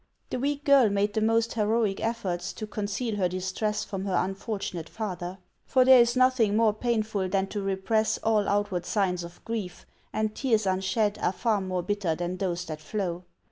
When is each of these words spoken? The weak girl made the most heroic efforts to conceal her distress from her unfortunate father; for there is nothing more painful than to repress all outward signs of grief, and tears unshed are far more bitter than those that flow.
The 0.31 0.39
weak 0.39 0.63
girl 0.65 0.89
made 0.89 1.13
the 1.13 1.21
most 1.21 1.53
heroic 1.53 1.99
efforts 2.03 2.53
to 2.53 2.65
conceal 2.65 3.17
her 3.17 3.29
distress 3.29 3.83
from 3.85 4.05
her 4.05 4.15
unfortunate 4.15 4.89
father; 4.89 5.37
for 5.67 5.85
there 5.85 6.01
is 6.01 6.15
nothing 6.15 6.55
more 6.57 6.73
painful 6.73 7.29
than 7.29 7.45
to 7.49 7.61
repress 7.61 8.17
all 8.23 8.49
outward 8.49 8.87
signs 8.87 9.23
of 9.23 9.45
grief, 9.45 9.85
and 10.11 10.33
tears 10.33 10.65
unshed 10.65 11.19
are 11.19 11.31
far 11.31 11.61
more 11.61 11.83
bitter 11.83 12.15
than 12.15 12.37
those 12.37 12.65
that 12.65 12.81
flow. 12.81 13.25